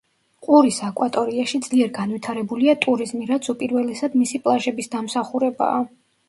[0.45, 5.79] ყურის აკვატორიაში ძლიერ განვითარებულია ტურიზმი, რაც უპირველესად მისი პლაჟების დამსახურებაა.